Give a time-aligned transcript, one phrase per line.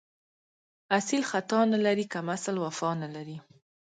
[0.97, 3.37] اصیل خطا نه لري، کم اصل وفا نه لري